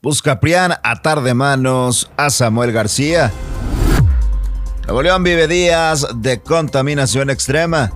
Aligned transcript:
Busca 0.00 0.38
Prián 0.38 0.74
atar 0.84 1.22
de 1.22 1.34
manos 1.34 2.08
a 2.16 2.30
Samuel 2.30 2.70
García. 2.70 3.32
Nuevo 4.84 5.02
León 5.02 5.24
vive 5.24 5.48
días 5.48 6.06
de 6.14 6.40
contaminación 6.40 7.30
extrema. 7.30 7.90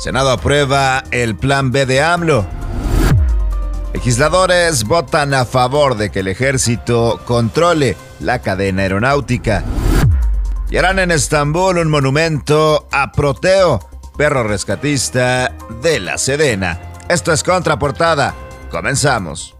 Senado 0.00 0.30
aprueba 0.30 1.04
el 1.12 1.36
plan 1.36 1.70
B 1.70 1.86
de 1.86 2.02
AMLO. 2.02 2.44
Legisladores 3.94 4.82
votan 4.82 5.32
a 5.32 5.44
favor 5.44 5.96
de 5.96 6.10
que 6.10 6.20
el 6.20 6.28
ejército 6.28 7.20
controle 7.24 7.96
la 8.18 8.40
cadena 8.40 8.82
aeronáutica. 8.82 9.62
Y 10.70 10.76
harán 10.76 10.98
en 10.98 11.12
Estambul 11.12 11.78
un 11.78 11.88
monumento 11.88 12.88
a 12.90 13.12
Proteo, 13.12 13.78
perro 14.16 14.42
rescatista 14.42 15.54
de 15.80 16.00
la 16.00 16.18
Sedena. 16.18 16.80
Esto 17.08 17.32
es 17.32 17.44
Contraportada. 17.44 18.34
Comenzamos. 18.72 19.59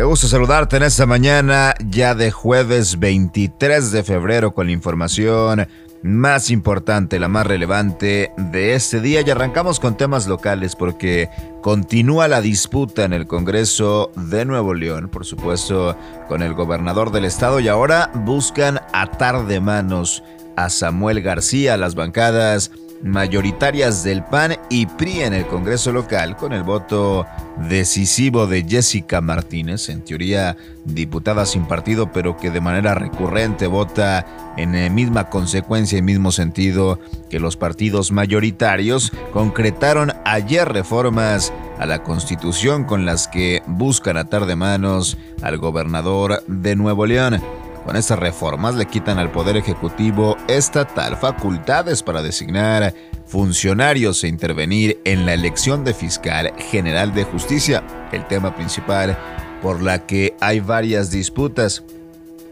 Qué 0.00 0.04
gusto 0.04 0.28
saludarte 0.28 0.78
en 0.78 0.84
esta 0.84 1.04
mañana 1.04 1.74
ya 1.90 2.14
de 2.14 2.30
jueves 2.30 2.98
23 2.98 3.92
de 3.92 4.02
febrero 4.02 4.54
con 4.54 4.68
la 4.68 4.72
información 4.72 5.68
más 6.02 6.50
importante, 6.50 7.20
la 7.20 7.28
más 7.28 7.46
relevante 7.46 8.32
de 8.38 8.72
este 8.72 9.02
día. 9.02 9.20
Y 9.20 9.28
arrancamos 9.28 9.78
con 9.78 9.98
temas 9.98 10.26
locales 10.26 10.74
porque 10.74 11.28
continúa 11.60 12.28
la 12.28 12.40
disputa 12.40 13.04
en 13.04 13.12
el 13.12 13.26
Congreso 13.26 14.10
de 14.16 14.46
Nuevo 14.46 14.72
León, 14.72 15.10
por 15.10 15.26
supuesto 15.26 15.94
con 16.28 16.40
el 16.40 16.54
gobernador 16.54 17.12
del 17.12 17.26
estado 17.26 17.60
y 17.60 17.68
ahora 17.68 18.10
buscan 18.14 18.80
atar 18.94 19.44
de 19.44 19.60
manos 19.60 20.22
a 20.56 20.70
Samuel 20.70 21.20
García, 21.20 21.76
las 21.76 21.94
bancadas 21.94 22.70
mayoritarias 23.02 24.04
del 24.04 24.22
PAN 24.24 24.56
y 24.68 24.86
PRI 24.86 25.22
en 25.22 25.34
el 25.34 25.46
Congreso 25.46 25.92
local 25.92 26.36
con 26.36 26.52
el 26.52 26.62
voto 26.62 27.26
decisivo 27.68 28.46
de 28.46 28.64
Jessica 28.68 29.20
Martínez, 29.20 29.88
en 29.88 30.02
teoría 30.02 30.56
diputada 30.84 31.46
sin 31.46 31.66
partido, 31.66 32.12
pero 32.12 32.36
que 32.36 32.50
de 32.50 32.60
manera 32.60 32.94
recurrente 32.94 33.66
vota 33.66 34.26
en 34.56 34.72
la 34.72 34.90
misma 34.90 35.30
consecuencia 35.30 35.98
y 35.98 36.02
mismo 36.02 36.32
sentido 36.32 36.98
que 37.28 37.40
los 37.40 37.56
partidos 37.56 38.12
mayoritarios, 38.12 39.12
concretaron 39.32 40.12
ayer 40.24 40.68
reformas 40.68 41.52
a 41.78 41.86
la 41.86 42.02
Constitución 42.02 42.84
con 42.84 43.06
las 43.06 43.28
que 43.28 43.62
buscan 43.66 44.16
atar 44.16 44.46
de 44.46 44.56
manos 44.56 45.16
al 45.42 45.58
gobernador 45.58 46.42
de 46.46 46.76
Nuevo 46.76 47.06
León. 47.06 47.40
Con 47.84 47.96
estas 47.96 48.18
reformas 48.18 48.74
le 48.74 48.86
quitan 48.86 49.18
al 49.18 49.30
Poder 49.30 49.56
Ejecutivo 49.56 50.36
estatal 50.48 51.16
facultades 51.16 52.02
para 52.02 52.22
designar 52.22 52.94
funcionarios 53.26 54.22
e 54.22 54.28
intervenir 54.28 55.00
en 55.04 55.24
la 55.24 55.34
elección 55.34 55.82
de 55.84 55.94
fiscal 55.94 56.52
general 56.58 57.14
de 57.14 57.24
justicia, 57.24 57.82
el 58.12 58.26
tema 58.26 58.54
principal 58.54 59.16
por 59.62 59.82
la 59.82 60.06
que 60.06 60.36
hay 60.40 60.60
varias 60.60 61.10
disputas. 61.10 61.82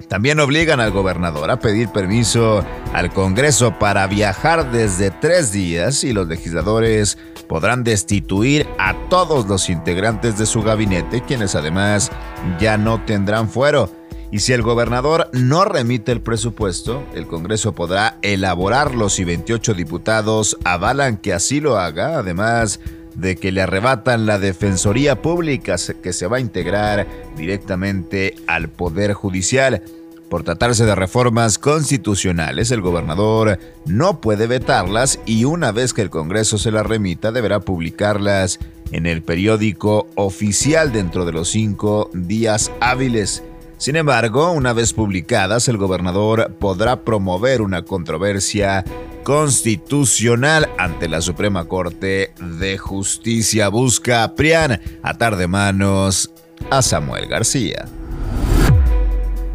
También 0.09 0.41
obligan 0.41 0.81
al 0.81 0.93
gobernador 0.93 1.51
a 1.51 1.59
pedir 1.59 1.89
permiso 1.89 2.65
al 2.95 3.13
Congreso 3.13 3.79
para 3.79 4.07
viajar 4.07 4.71
desde 4.71 5.11
tres 5.11 5.53
días 5.53 6.05
y 6.05 6.13
los 6.15 6.27
legisladores 6.27 7.19
podrán 7.49 7.85
destituir 7.85 8.67
a 8.79 8.95
todos 9.11 9.47
los 9.47 9.69
integrantes 9.69 10.39
de 10.39 10.47
su 10.47 10.63
gabinete, 10.63 11.23
quienes 11.23 11.55
además 11.55 12.11
ya 12.59 12.79
no 12.79 13.05
tendrán 13.05 13.51
fuero. 13.51 13.98
Y 14.31 14.41
si 14.41 14.53
el 14.53 14.63
gobernador 14.63 15.31
no 15.33 15.65
remite 15.65 16.13
el 16.13 16.21
presupuesto, 16.21 17.03
el 17.15 17.27
Congreso 17.27 17.75
podrá 17.75 18.19
elaborarlo 18.21 19.09
si 19.09 19.25
28 19.25 19.73
diputados 19.73 20.59
avalan 20.65 21.17
que 21.17 21.33
así 21.33 21.61
lo 21.61 21.79
haga, 21.79 22.19
además 22.19 22.79
de 23.15 23.37
que 23.37 23.53
le 23.53 23.63
arrebatan 23.63 24.27
la 24.27 24.39
Defensoría 24.39 25.23
Pública 25.23 25.77
que 26.03 26.13
se 26.13 26.27
va 26.27 26.37
a 26.37 26.41
integrar 26.41 27.07
directamente 27.37 28.35
al 28.47 28.69
Poder 28.69 29.15
Judicial. 29.15 29.83
Por 30.29 30.43
tratarse 30.43 30.85
de 30.85 30.95
reformas 30.95 31.59
constitucionales, 31.59 32.71
el 32.71 32.83
gobernador 32.83 33.59
no 33.87 34.21
puede 34.21 34.47
vetarlas 34.47 35.21
y 35.25 35.45
una 35.45 35.73
vez 35.73 35.95
que 35.95 36.03
el 36.03 36.11
Congreso 36.11 36.59
se 36.59 36.71
las 36.71 36.85
remita 36.85 37.33
deberá 37.33 37.61
publicarlas 37.61 38.59
en 38.93 39.07
el 39.07 39.23
periódico 39.23 40.07
oficial 40.17 40.93
dentro 40.93 41.25
de 41.25 41.33
los 41.33 41.49
cinco 41.49 42.11
días 42.13 42.71
hábiles. 42.81 43.43
Sin 43.79 43.95
embargo, 43.95 44.51
una 44.51 44.73
vez 44.73 44.93
publicadas, 44.93 45.69
el 45.69 45.77
gobernador 45.77 46.57
podrá 46.59 47.05
promover 47.05 47.63
una 47.63 47.83
controversia 47.83 48.85
constitucional 49.23 50.69
ante 50.79 51.09
la 51.09 51.21
Suprema 51.21 51.65
Corte 51.67 52.35
de 52.59 52.77
Justicia. 52.77 53.69
Busca 53.69 54.25
a 54.25 54.35
Prián 54.35 54.81
atar 55.03 55.37
de 55.37 55.47
manos 55.47 56.33
a 56.71 56.83
Samuel 56.83 57.29
García. 57.29 57.87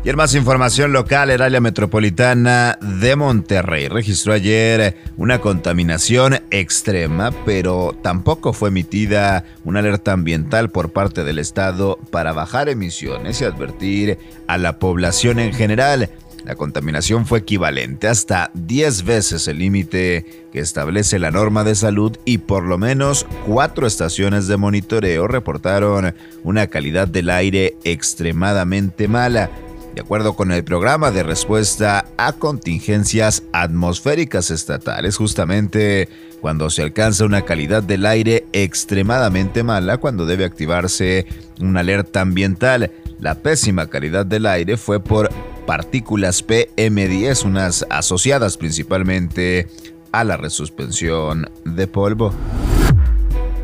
Y 0.06 0.10
en 0.10 0.18
más 0.18 0.36
información 0.36 0.92
local, 0.92 1.30
el 1.30 1.42
área 1.42 1.62
metropolitana 1.62 2.78
de 2.82 3.16
Monterrey 3.16 3.88
registró 3.88 4.34
ayer 4.34 4.98
una 5.16 5.40
contaminación 5.40 6.42
extrema, 6.52 7.32
pero 7.46 7.98
tampoco 8.04 8.52
fue 8.52 8.68
emitida 8.68 9.46
una 9.64 9.80
alerta 9.80 10.12
ambiental 10.12 10.70
por 10.72 10.92
parte 10.92 11.24
del 11.24 11.40
Estado 11.40 11.98
para 12.12 12.34
bajar 12.34 12.68
emisiones 12.68 13.40
y 13.40 13.46
advertir 13.46 14.18
a 14.46 14.58
la 14.58 14.78
población 14.78 15.40
en 15.40 15.54
general. 15.54 16.10
La 16.44 16.56
contaminación 16.56 17.26
fue 17.26 17.40
equivalente 17.40 18.10
hasta 18.10 18.52
10 18.56 19.06
veces 19.06 19.48
el 19.48 19.60
límite 19.60 20.26
que 20.52 20.60
establece 20.60 21.18
la 21.18 21.32
norma 21.32 21.64
de 21.64 21.76
salud 21.76 22.18
y 22.26 22.40
por 22.40 22.66
lo 22.66 22.78
menos 22.78 23.26
cuatro 23.48 23.88
estaciones 23.88 24.48
de 24.48 24.58
monitoreo 24.58 25.30
reportaron 25.30 26.14
una 26.44 26.68
calidad 26.68 27.08
del 27.08 27.30
aire 27.30 27.78
extremadamente 27.86 29.08
mala. 29.08 29.50
De 29.96 30.02
acuerdo 30.02 30.36
con 30.36 30.52
el 30.52 30.64
programa 30.64 31.12
de 31.12 31.22
respuesta 31.22 32.06
a 32.18 32.34
contingencias 32.34 33.44
atmosféricas 33.54 34.50
estatales, 34.50 35.18
justamente 35.18 36.10
cuando 36.42 36.72
se 36.72 36.82
alcanza 36.82 37.26
una 37.26 37.44
calidad 37.44 37.84
del 37.84 38.08
aire 38.08 38.46
extremadamente 38.54 39.62
mala, 39.62 39.98
cuando 39.98 40.26
debe 40.26 40.46
activarse 40.46 41.28
una 41.62 41.82
alerta 41.82 42.22
ambiental. 42.22 42.92
La 43.20 43.36
pésima 43.36 43.88
calidad 43.88 44.26
del 44.26 44.48
aire 44.48 44.78
fue 44.78 45.00
por 45.00 45.30
partículas 45.68 46.46
PM10, 46.46 47.46
unas 47.46 47.86
asociadas 47.90 48.58
principalmente 48.58 49.68
a 50.12 50.24
la 50.24 50.38
resuspensión 50.38 51.50
de 51.66 51.88
polvo. 51.88 52.34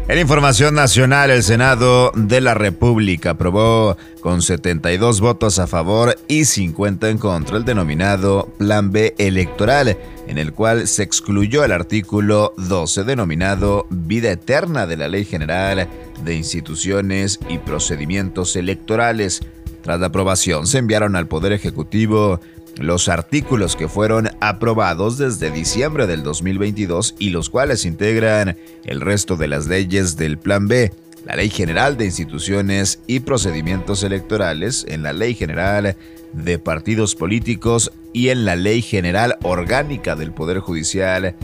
En 0.10 0.18
información 0.18 0.74
nacional, 0.74 1.30
el 1.30 1.44
Senado 1.44 2.12
de 2.16 2.42
la 2.42 2.56
República 2.56 3.30
aprobó 3.30 3.96
con 4.22 4.42
72 4.42 5.22
votos 5.22 5.60
a 5.60 5.68
favor 5.68 6.18
y 6.28 6.46
50 6.46 7.12
en 7.12 7.20
contra 7.20 7.58
el 7.58 7.64
denominado 7.64 8.52
Plan 8.58 8.92
B 8.92 9.14
electoral, 9.20 10.00
en 10.28 10.40
el 10.40 10.52
cual 10.52 10.88
se 10.88 11.04
excluyó 11.04 11.64
el 11.64 11.72
artículo 11.72 12.56
12 12.58 13.04
denominado 13.04 13.86
Vida 13.92 14.32
Eterna 14.32 14.88
de 14.88 14.98
la 14.98 15.10
Ley 15.10 15.26
General 15.26 15.88
de 16.24 16.34
Instituciones 16.34 17.40
y 17.48 17.60
Procedimientos 17.60 18.56
Electorales. 18.56 19.42
Tras 19.84 20.00
la 20.00 20.08
aprobación, 20.08 20.66
se 20.66 20.80
enviaron 20.80 21.16
al 21.16 21.28
Poder 21.28 21.54
Ejecutivo 21.54 22.42
los 22.80 23.10
artículos 23.10 23.76
que 23.76 23.90
fueron 23.90 24.30
aprobados 24.40 25.18
desde 25.18 25.52
diciembre 25.52 26.08
del 26.08 26.24
2022 26.24 27.16
y 27.20 27.30
los 27.30 27.50
cuales 27.50 27.86
integran 27.86 28.58
el 28.86 29.02
resto 29.02 29.36
de 29.36 29.50
las 29.50 29.68
leyes 29.68 30.16
del 30.16 30.38
Plan 30.38 30.68
B, 30.68 30.94
la 31.26 31.36
Ley 31.36 31.50
General 31.50 31.98
de 31.98 32.06
Instituciones 32.06 33.00
y 33.06 33.20
Procedimientos 33.20 34.04
Electorales, 34.04 34.86
en 34.88 35.04
la 35.04 35.12
Ley 35.12 35.36
General 35.36 35.98
de 36.32 36.58
Partidos 36.58 37.16
Políticos 37.16 37.92
y 38.14 38.30
en 38.30 38.46
la 38.46 38.56
Ley 38.56 38.82
General 38.82 39.38
Orgánica 39.44 40.16
del 40.16 40.32
Poder 40.32 40.60
Judicial 40.60 41.36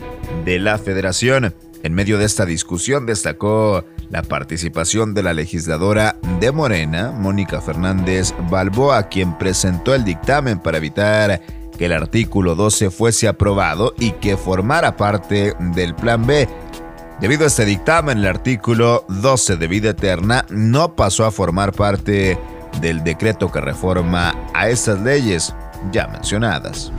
de 0.44 0.58
la 0.58 0.78
Federación. 0.78 1.54
En 1.82 1.92
medio 1.92 2.18
de 2.18 2.24
esta 2.24 2.46
discusión 2.46 3.04
destacó 3.04 3.84
la 4.10 4.22
participación 4.22 5.14
de 5.14 5.22
la 5.22 5.32
legisladora 5.32 6.16
de 6.40 6.52
Morena, 6.52 7.12
Mónica 7.12 7.60
Fernández 7.60 8.34
Balboa, 8.50 9.04
quien 9.04 9.36
presentó 9.38 9.94
el 9.94 10.04
dictamen 10.04 10.58
para 10.58 10.78
evitar 10.78 11.40
que 11.76 11.86
el 11.86 11.92
artículo 11.92 12.54
12 12.54 12.90
fuese 12.90 13.28
aprobado 13.28 13.94
y 13.98 14.12
que 14.12 14.36
formara 14.36 14.96
parte 14.96 15.54
del 15.74 15.94
Plan 15.94 16.26
B. 16.26 16.48
Debido 17.20 17.44
a 17.44 17.46
este 17.46 17.64
dictamen, 17.64 18.18
el 18.18 18.26
artículo 18.26 19.04
12 19.08 19.56
de 19.56 19.68
vida 19.68 19.90
eterna 19.90 20.44
no 20.50 20.94
pasó 20.94 21.24
a 21.24 21.30
formar 21.30 21.72
parte 21.72 22.38
del 22.80 23.02
decreto 23.02 23.50
que 23.50 23.60
reforma 23.60 24.34
a 24.54 24.68
estas 24.68 25.00
leyes 25.00 25.54
ya 25.92 26.06
mencionadas. 26.08 26.92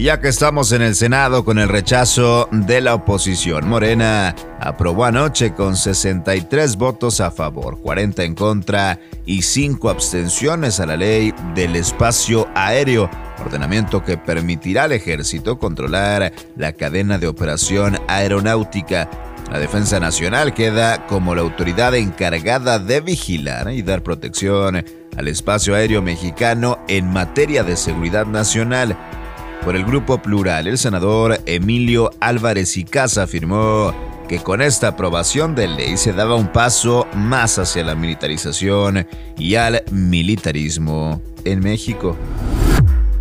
Ya 0.00 0.18
que 0.18 0.28
estamos 0.28 0.72
en 0.72 0.80
el 0.80 0.94
Senado 0.94 1.44
con 1.44 1.58
el 1.58 1.68
rechazo 1.68 2.48
de 2.50 2.80
la 2.80 2.94
oposición, 2.94 3.68
Morena 3.68 4.34
aprobó 4.58 5.04
anoche 5.04 5.52
con 5.52 5.76
63 5.76 6.76
votos 6.76 7.20
a 7.20 7.30
favor, 7.30 7.78
40 7.82 8.24
en 8.24 8.34
contra 8.34 8.98
y 9.26 9.42
5 9.42 9.90
abstenciones 9.90 10.80
a 10.80 10.86
la 10.86 10.96
ley 10.96 11.34
del 11.54 11.76
espacio 11.76 12.48
aéreo, 12.54 13.10
ordenamiento 13.44 14.02
que 14.02 14.16
permitirá 14.16 14.84
al 14.84 14.92
ejército 14.92 15.58
controlar 15.58 16.32
la 16.56 16.72
cadena 16.72 17.18
de 17.18 17.26
operación 17.26 17.98
aeronáutica. 18.08 19.10
La 19.52 19.58
Defensa 19.58 20.00
Nacional 20.00 20.54
queda 20.54 21.06
como 21.08 21.34
la 21.34 21.42
autoridad 21.42 21.94
encargada 21.94 22.78
de 22.78 23.02
vigilar 23.02 23.70
y 23.70 23.82
dar 23.82 24.02
protección 24.02 24.82
al 25.14 25.28
espacio 25.28 25.74
aéreo 25.74 26.00
mexicano 26.00 26.78
en 26.88 27.06
materia 27.12 27.64
de 27.64 27.76
seguridad 27.76 28.24
nacional. 28.24 28.96
Por 29.64 29.76
el 29.76 29.84
Grupo 29.84 30.22
Plural, 30.22 30.66
el 30.66 30.78
senador 30.78 31.38
Emilio 31.44 32.10
Álvarez 32.20 32.78
y 32.78 32.84
Casa 32.84 33.24
afirmó 33.24 33.94
que 34.26 34.38
con 34.38 34.62
esta 34.62 34.88
aprobación 34.88 35.54
de 35.54 35.68
ley 35.68 35.96
se 35.98 36.14
daba 36.14 36.34
un 36.34 36.50
paso 36.50 37.06
más 37.14 37.58
hacia 37.58 37.84
la 37.84 37.94
militarización 37.94 39.06
y 39.36 39.56
al 39.56 39.82
militarismo 39.90 41.20
en 41.44 41.60
México. 41.60 42.16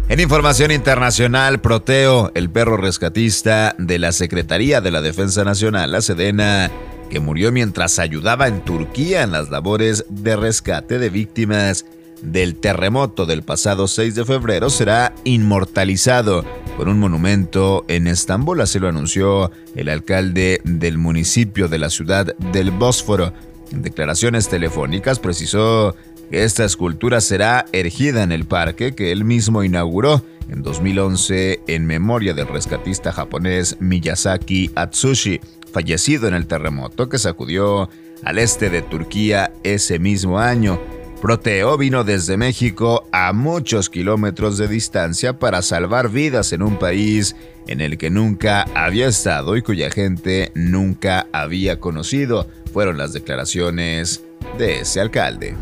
En 0.07 0.19
información 0.21 0.71
internacional, 0.71 1.59
Proteo, 1.59 2.31
el 2.33 2.49
perro 2.49 2.77
rescatista 2.77 3.75
de 3.77 3.99
la 3.99 4.13
Secretaría 4.13 4.79
de 4.79 4.91
la 4.91 5.01
Defensa 5.01 5.43
Nacional, 5.43 5.91
la 5.91 6.01
Sedena, 6.01 6.71
que 7.09 7.19
murió 7.19 7.51
mientras 7.51 7.99
ayudaba 7.99 8.47
en 8.47 8.61
Turquía 8.61 9.23
en 9.23 9.31
las 9.33 9.49
labores 9.49 10.05
de 10.09 10.37
rescate 10.37 10.99
de 10.99 11.09
víctimas 11.09 11.85
del 12.21 12.55
terremoto 12.55 13.25
del 13.25 13.43
pasado 13.43 13.87
6 13.87 14.15
de 14.15 14.25
febrero 14.25 14.69
será 14.69 15.13
inmortalizado 15.23 16.45
con 16.77 16.87
un 16.87 16.99
monumento 16.99 17.85
en 17.87 18.07
Estambul, 18.07 18.61
así 18.61 18.79
lo 18.79 18.87
anunció 18.87 19.51
el 19.75 19.89
alcalde 19.89 20.61
del 20.63 20.97
municipio 20.97 21.67
de 21.67 21.77
la 21.77 21.89
ciudad 21.89 22.35
del 22.37 22.71
Bósforo. 22.71 23.33
En 23.71 23.81
declaraciones 23.81 24.49
telefónicas 24.49 25.19
precisó 25.19 25.95
que 26.29 26.43
esta 26.43 26.65
escultura 26.65 27.21
será 27.21 27.65
erigida 27.71 28.23
en 28.23 28.31
el 28.31 28.45
parque 28.45 28.95
que 28.95 29.11
él 29.11 29.25
mismo 29.25 29.63
inauguró 29.63 30.23
en 30.49 30.63
2011 30.63 31.61
en 31.67 31.85
memoria 31.85 32.33
del 32.33 32.47
rescatista 32.47 33.11
japonés 33.11 33.77
Miyazaki 33.79 34.71
Atsushi, 34.75 35.39
fallecido 35.71 36.27
en 36.27 36.33
el 36.33 36.47
terremoto 36.47 37.09
que 37.09 37.19
sacudió 37.19 37.89
al 38.23 38.39
este 38.39 38.69
de 38.69 38.81
Turquía 38.81 39.51
ese 39.63 39.99
mismo 39.99 40.39
año. 40.39 40.79
Proteo 41.21 41.77
vino 41.77 42.05
desde 42.05 42.37
México 42.37 43.07
a 43.11 43.33
muchos 43.33 43.89
kilómetros 43.89 44.57
de 44.57 44.69
distancia 44.69 45.37
para 45.37 45.61
salvar 45.61 46.09
vidas 46.09 46.53
en 46.53 46.61
un 46.61 46.79
país 46.79 47.35
en 47.67 47.81
el 47.81 47.97
que 47.97 48.09
nunca 48.09 48.65
había 48.73 49.07
estado 49.07 49.57
y 49.57 49.61
cuya 49.61 49.91
gente 49.91 50.51
nunca 50.55 51.27
había 51.33 51.79
conocido, 51.79 52.47
fueron 52.71 52.97
las 52.97 53.11
declaraciones 53.11 54.23
de 54.57 54.79
ese 54.79 55.01
alcalde. 55.01 55.55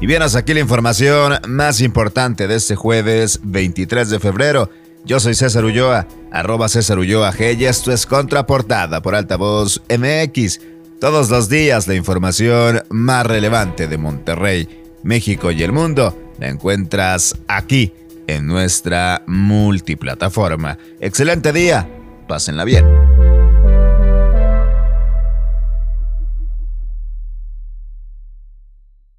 Y 0.00 0.06
bien, 0.06 0.20
hasta 0.20 0.40
aquí 0.40 0.52
la 0.52 0.60
información 0.60 1.38
más 1.48 1.80
importante 1.80 2.46
de 2.48 2.56
este 2.56 2.76
jueves 2.76 3.40
23 3.42 4.10
de 4.10 4.20
febrero. 4.20 4.70
Yo 5.04 5.20
soy 5.20 5.34
César 5.34 5.64
Ulloa, 5.64 6.06
arroba 6.30 6.68
César 6.68 6.98
Ulloa 6.98 7.32
G 7.32 7.56
y 7.58 7.64
esto 7.64 7.92
es 7.92 8.04
Contraportada 8.04 9.00
por 9.00 9.14
Altavoz 9.14 9.80
MX. 9.88 10.60
Todos 11.02 11.30
los 11.30 11.48
días 11.48 11.88
la 11.88 11.96
información 11.96 12.80
más 12.88 13.26
relevante 13.26 13.88
de 13.88 13.98
Monterrey, 13.98 14.68
México 15.02 15.50
y 15.50 15.64
el 15.64 15.72
mundo 15.72 16.16
la 16.38 16.46
encuentras 16.46 17.36
aquí 17.48 17.92
en 18.28 18.46
nuestra 18.46 19.24
multiplataforma. 19.26 20.78
Excelente 21.00 21.52
día, 21.52 21.90
pásenla 22.28 22.64
bien. 22.64 22.86